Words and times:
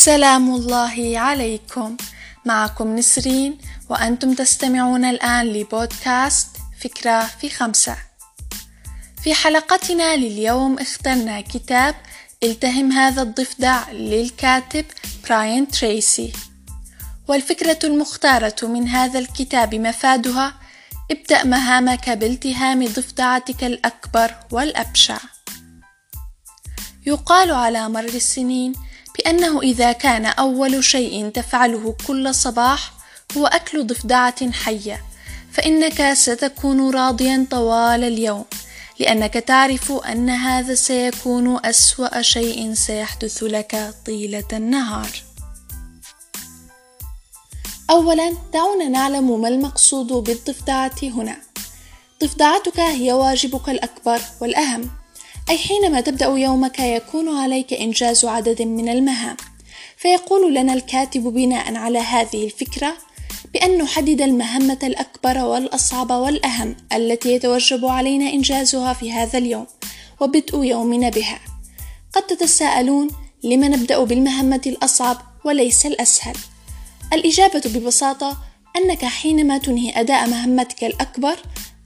سلام 0.00 0.54
الله 0.54 1.18
عليكم. 1.18 1.96
معكم 2.44 2.96
نسرين 2.96 3.58
وأنتم 3.88 4.34
تستمعون 4.34 5.04
الآن 5.04 5.46
لبودكاست 5.46 6.48
فكرة 6.80 7.26
في 7.40 7.50
خمسة. 7.50 7.96
في 9.22 9.34
حلقتنا 9.34 10.16
لليوم 10.16 10.78
اخترنا 10.78 11.40
كتاب 11.40 11.94
التهم 12.42 12.92
هذا 12.92 13.22
الضفدع 13.22 13.90
للكاتب 13.90 14.84
براين 15.28 15.68
تريسي. 15.68 16.32
والفكرة 17.28 17.78
المختارة 17.84 18.56
من 18.62 18.88
هذا 18.88 19.18
الكتاب 19.18 19.74
مفادها 19.74 20.54
ابدأ 21.10 21.44
مهامك 21.44 22.10
بالتهام 22.10 22.86
ضفدعتك 22.86 23.64
الأكبر 23.64 24.34
والأبشع. 24.50 25.18
يقال 27.06 27.50
على 27.50 27.88
مر 27.88 28.04
السنين 28.04 28.89
بأنه 29.20 29.62
إذا 29.62 29.92
كان 29.92 30.26
أول 30.26 30.84
شيء 30.84 31.28
تفعله 31.28 31.94
كل 32.06 32.34
صباح 32.34 32.92
هو 33.36 33.46
أكل 33.46 33.86
ضفدعة 33.86 34.52
حية 34.52 35.02
فإنك 35.52 36.12
ستكون 36.12 36.94
راضيا 36.94 37.46
طوال 37.50 38.04
اليوم 38.04 38.44
لأنك 38.98 39.34
تعرف 39.34 39.92
أن 39.92 40.30
هذا 40.30 40.74
سيكون 40.74 41.66
أسوأ 41.66 42.22
شيء 42.22 42.74
سيحدث 42.74 43.42
لك 43.42 43.94
طيلة 44.06 44.48
النهار. 44.52 45.10
أولا 47.90 48.36
دعونا 48.52 48.88
نعلم 48.88 49.40
ما 49.40 49.48
المقصود 49.48 50.06
بالضفدعة 50.06 50.96
هنا. 51.02 51.36
ضفدعتك 52.22 52.80
هي 52.80 53.12
واجبك 53.12 53.68
الأكبر 53.68 54.20
والأهم 54.40 54.99
أي 55.50 55.58
حينما 55.58 56.00
تبدأ 56.00 56.26
يومك 56.26 56.78
يكون 56.78 57.38
عليك 57.38 57.72
إنجاز 57.72 58.24
عدد 58.24 58.62
من 58.62 58.88
المهام. 58.88 59.36
فيقول 59.96 60.54
لنا 60.54 60.74
الكاتب 60.74 61.22
بناء 61.22 61.74
على 61.74 61.98
هذه 61.98 62.44
الفكرة 62.44 62.96
بأن 63.54 63.78
نحدد 63.78 64.20
المهمة 64.20 64.78
الأكبر 64.82 65.38
والأصعب 65.38 66.10
والأهم 66.10 66.76
التي 66.92 67.32
يتوجب 67.32 67.86
علينا 67.86 68.30
إنجازها 68.30 68.92
في 68.92 69.12
هذا 69.12 69.38
اليوم 69.38 69.66
وبدء 70.20 70.64
يومنا 70.64 71.08
بها. 71.08 71.40
قد 72.12 72.22
تتساءلون 72.22 73.08
لم 73.44 73.64
نبدأ 73.64 74.04
بالمهمة 74.04 74.62
الأصعب 74.66 75.16
وليس 75.44 75.86
الأسهل؟ 75.86 76.36
الإجابة 77.12 77.62
ببساطة 77.64 78.36
أنك 78.76 79.04
حينما 79.04 79.58
تنهي 79.58 80.00
أداء 80.00 80.28
مهمتك 80.28 80.84
الأكبر 80.84 81.36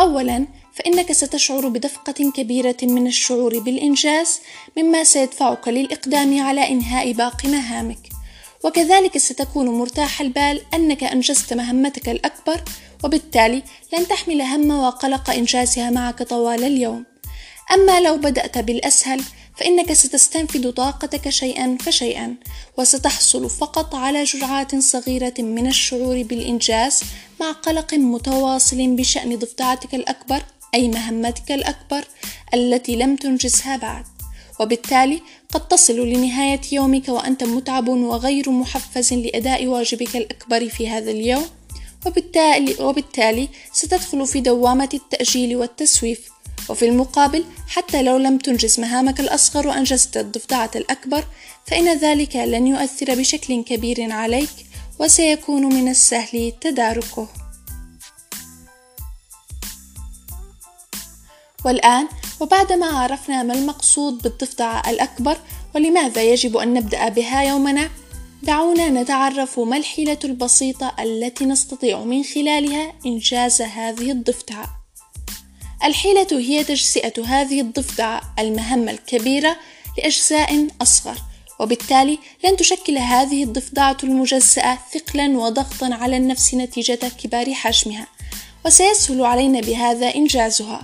أولا 0.00 0.46
فإنك 0.74 1.12
ستشعر 1.12 1.68
بدفقة 1.68 2.32
كبيرة 2.36 2.76
من 2.82 3.06
الشعور 3.06 3.58
بالإنجاز 3.58 4.40
مما 4.78 5.04
سيدفعك 5.04 5.68
للإقدام 5.68 6.42
على 6.42 6.68
إنهاء 6.68 7.12
باقي 7.12 7.48
مهامك. 7.48 8.08
وكذلك 8.64 9.18
ستكون 9.18 9.68
مرتاح 9.68 10.20
البال 10.20 10.62
أنك 10.74 11.04
أنجزت 11.04 11.52
مهمتك 11.52 12.08
الأكبر 12.08 12.60
وبالتالي 13.04 13.62
لن 13.92 14.08
تحمل 14.08 14.42
هم 14.42 14.70
وقلق 14.70 15.30
إنجازها 15.30 15.90
معك 15.90 16.22
طوال 16.22 16.64
اليوم. 16.64 17.04
أما 17.74 18.00
لو 18.00 18.16
بدأت 18.16 18.58
بالأسهل 18.58 19.22
فإنك 19.56 19.92
ستستنفد 19.92 20.72
طاقتك 20.72 21.28
شيئا 21.28 21.78
فشيئا 21.80 22.34
وستحصل 22.78 23.50
فقط 23.50 23.94
على 23.94 24.24
جرعات 24.24 24.76
صغيرة 24.76 25.34
من 25.38 25.66
الشعور 25.66 26.22
بالإنجاز 26.22 27.00
مع 27.40 27.52
قلق 27.52 27.94
متواصل 27.94 28.96
بشأن 28.96 29.36
ضفدعتك 29.36 29.94
الأكبر 29.94 30.42
أي 30.74 30.88
مهمتك 30.88 31.52
الأكبر 31.52 32.04
التي 32.54 32.96
لم 32.96 33.16
تنجزها 33.16 33.76
بعد. 33.76 34.04
وبالتالي 34.60 35.22
قد 35.52 35.68
تصل 35.68 36.08
لنهاية 36.08 36.60
يومك 36.72 37.08
وأنت 37.08 37.44
متعب 37.44 37.88
وغير 37.88 38.50
محفز 38.50 39.12
لأداء 39.14 39.66
واجبك 39.66 40.16
الأكبر 40.16 40.68
في 40.68 40.88
هذا 40.88 41.10
اليوم. 41.10 41.46
وبالتالي, 42.06 42.76
وبالتالي 42.80 43.48
ستدخل 43.72 44.26
في 44.26 44.40
دوامة 44.40 44.88
التأجيل 44.94 45.56
والتسويف 45.56 46.30
وفي 46.68 46.88
المقابل 46.88 47.44
حتى 47.68 48.02
لو 48.02 48.16
لم 48.16 48.38
تنجز 48.38 48.80
مهامك 48.80 49.20
الأصغر 49.20 49.68
وأنجزت 49.68 50.16
الضفدعة 50.16 50.70
الأكبر 50.76 51.24
فإن 51.66 51.98
ذلك 51.98 52.36
لن 52.36 52.66
يؤثر 52.66 53.14
بشكل 53.14 53.64
كبير 53.64 54.12
عليك 54.12 54.50
وسيكون 54.98 55.74
من 55.74 55.88
السهل 55.88 56.52
تداركه. 56.60 57.28
والآن 61.64 62.08
وبعدما 62.40 62.86
عرفنا 62.86 63.42
ما 63.42 63.54
المقصود 63.54 64.22
بالضفدعة 64.22 64.90
الأكبر 64.90 65.36
ولماذا 65.74 66.22
يجب 66.22 66.56
أن 66.56 66.74
نبدأ 66.74 67.08
بها 67.08 67.42
يومنا 67.42 67.90
دعونا 68.42 68.88
نتعرف 68.88 69.60
ما 69.60 69.76
الحيلة 69.76 70.18
البسيطة 70.24 70.94
التي 71.00 71.44
نستطيع 71.44 72.04
من 72.04 72.22
خلالها 72.22 72.92
إنجاز 73.06 73.62
هذه 73.62 74.10
الضفدعة. 74.10 74.75
الحيلة 75.86 76.26
هي 76.32 76.64
تجزئة 76.64 77.24
هذه 77.24 77.60
الضفدعة 77.60 78.20
المهمة 78.38 78.90
الكبيرة 78.92 79.56
لأجزاء 79.98 80.68
أصغر 80.82 81.16
وبالتالي 81.60 82.18
لن 82.44 82.56
تشكل 82.56 82.98
هذه 82.98 83.44
الضفدعة 83.44 83.96
المجزأة 84.04 84.78
ثقلا 84.92 85.38
وضغطا 85.38 85.94
على 85.94 86.16
النفس 86.16 86.54
نتيجة 86.54 86.98
كبار 87.22 87.54
حجمها. 87.54 88.06
وسيسهل 88.66 89.24
علينا 89.24 89.60
بهذا 89.60 90.14
إنجازها. 90.14 90.80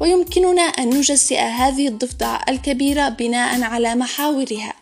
ويمكننا 0.00 0.62
أن 0.62 0.90
نجزئ 0.90 1.38
هذه 1.40 1.88
الضفدعة 1.88 2.44
الكبيرة 2.48 3.08
بناء 3.08 3.62
على 3.62 3.94
محاورها 3.94 4.72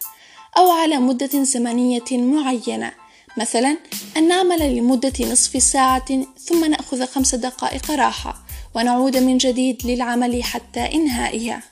أو 0.56 0.70
على 0.70 0.98
مدة 0.98 1.42
زمنية 1.42 2.10
معينة. 2.10 2.92
مثلا 3.36 3.76
أن 4.16 4.28
نعمل 4.28 4.76
لمدة 4.76 5.12
نصف 5.20 5.62
ساعة 5.62 6.24
ثم 6.38 6.64
نأخذ 6.64 7.06
خمس 7.06 7.34
دقائق 7.34 7.90
راحة. 7.90 8.41
ونعود 8.74 9.16
من 9.16 9.38
جديد 9.38 9.86
للعمل 9.86 10.44
حتى 10.44 10.80
إنهائها. 10.80 11.62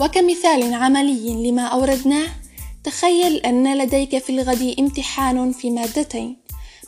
وكمثال 0.00 0.74
عملي 0.74 1.50
لما 1.50 1.62
أوردناه 1.62 2.28
تخيل 2.84 3.36
أن 3.36 3.78
لديك 3.78 4.18
في 4.18 4.30
الغد 4.30 4.74
امتحان 4.78 5.52
في 5.52 5.70
مادتين 5.70 6.36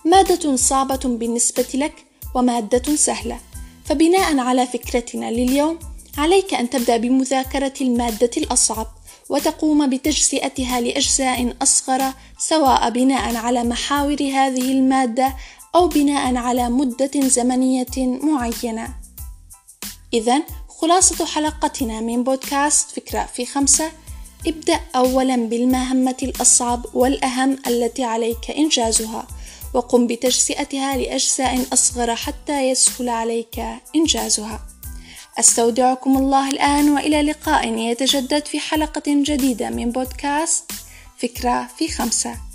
مادة 0.04 0.56
صعبة 0.56 1.00
بالنسبة 1.04 1.68
لك 1.74 1.94
ومادة 2.34 2.96
سهلة. 2.96 3.38
فبناء 3.84 4.38
على 4.38 4.66
فكرتنا 4.66 5.30
لليوم 5.30 5.78
عليك 6.18 6.54
أن 6.54 6.70
تبدأ 6.70 6.96
بمذاكرة 6.96 7.72
المادة 7.80 8.30
الأصعب 8.36 8.86
وتقوم 9.28 9.90
بتجزئتها 9.90 10.80
لأجزاء 10.80 11.56
أصغر 11.62 12.12
سواء 12.38 12.90
بناء 12.90 13.36
على 13.36 13.64
محاور 13.64 14.22
هذه 14.22 14.72
المادة 14.72 15.34
أو 15.74 15.88
بناء 15.88 16.36
على 16.36 16.68
مدة 16.68 17.10
زمنية 17.16 17.96
معينة. 17.96 18.94
إذا 20.12 20.42
خلاصة 20.68 21.24
حلقتنا 21.26 22.00
من 22.00 22.24
بودكاست 22.24 22.90
فكرة 22.90 23.28
في 23.34 23.46
خمسة. 23.46 23.92
ابدأ 24.46 24.80
أولا 24.96 25.36
بالمهمة 25.36 26.16
الأصعب 26.22 26.86
والأهم 26.94 27.58
التي 27.66 28.04
عليك 28.04 28.50
إنجازها 28.50 29.26
وقم 29.74 30.06
بتجزئتها 30.06 30.96
لأجزاء 30.96 31.66
أصغر 31.72 32.14
حتى 32.14 32.70
يسهل 32.70 33.08
عليك 33.08 33.62
إنجازها. 33.96 34.60
أستودعكم 35.38 36.16
الله 36.16 36.50
الآن 36.50 36.90
وإلى 36.90 37.22
لقاء 37.22 37.78
يتجدد 37.78 38.46
في 38.46 38.60
حلقة 38.60 39.02
جديدة 39.06 39.70
من 39.70 39.90
بودكاست 39.90 40.72
فكرة 41.18 41.68
في 41.78 41.88
خمسة. 41.88 42.49